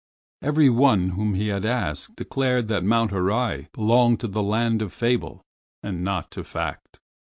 [0.41, 4.91] Every one whom he had asked declared that Mount Horai belonged to the land of
[4.91, 5.45] fable
[5.83, 6.99] and not to fact.